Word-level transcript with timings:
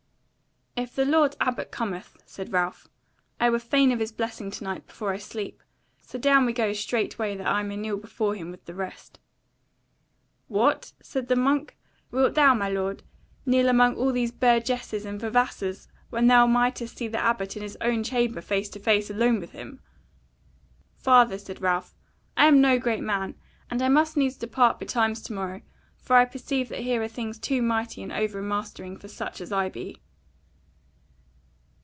"If 0.73 0.95
the 0.95 1.05
lord 1.05 1.35
Abbot 1.39 1.69
cometh," 1.69 2.17
said 2.25 2.51
Ralph, 2.53 2.87
"I 3.39 3.49
were 3.51 3.59
fain 3.59 3.91
of 3.91 3.99
his 3.99 4.11
blessing 4.11 4.49
to 4.51 4.63
night 4.63 4.87
before 4.87 5.11
I 5.13 5.17
sleep: 5.17 5.61
so 6.01 6.17
go 6.17 6.43
we 6.43 6.53
down 6.53 6.73
straightway 6.73 7.35
that 7.37 7.45
I 7.47 7.61
may 7.61 7.75
kneel 7.75 7.97
before 7.97 8.33
him 8.35 8.49
with 8.51 8.65
the 8.65 8.73
rest." 8.73 9.19
"What!" 10.47 10.93
said 11.01 11.27
the 11.27 11.35
monk, 11.35 11.77
"Wilt 12.09 12.33
thou, 12.33 12.55
my 12.55 12.69
lord, 12.69 13.03
kneel 13.45 13.67
amongst 13.67 13.99
all 13.99 14.11
these 14.11 14.31
burgesses 14.31 15.05
and 15.05 15.19
vavassors 15.19 15.87
when 16.09 16.25
thou 16.27 16.47
mightest 16.47 16.97
see 16.97 17.09
the 17.09 17.19
Abbot 17.21 17.55
in 17.57 17.61
his 17.63 17.77
own 17.81 18.01
chamber 18.01 18.41
face 18.41 18.69
to 18.69 18.79
face 18.79 19.09
alone 19.11 19.39
with 19.39 19.51
him?" 19.51 19.81
"Father," 20.95 21.37
said 21.37 21.61
Ralph, 21.61 21.93
"I 22.37 22.47
am 22.47 22.59
no 22.59 22.79
great 22.79 23.03
man, 23.03 23.35
and 23.69 23.81
I 23.83 23.89
must 23.89 24.15
needs 24.17 24.37
depart 24.37 24.79
betimes 24.79 25.21
to 25.23 25.33
morrow; 25.33 25.61
for 25.97 26.15
I 26.15 26.23
perceive 26.25 26.69
that 26.69 26.79
here 26.79 27.03
are 27.03 27.07
things 27.09 27.37
too 27.37 27.61
mighty 27.61 28.01
and 28.01 28.11
over 28.11 28.41
mastering 28.41 28.97
for 28.97 29.09
such 29.09 29.41
as 29.41 29.51
I 29.51 29.67
be." 29.69 29.99